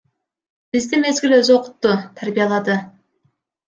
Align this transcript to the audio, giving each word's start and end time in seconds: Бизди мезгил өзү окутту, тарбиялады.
Бизди 0.77 1.03
мезгил 1.03 1.37
өзү 1.41 1.55
окутту, 1.59 1.95
тарбиялады. 2.19 2.83